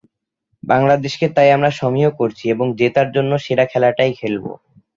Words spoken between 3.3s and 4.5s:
সেরা খেলাটাই খেলব।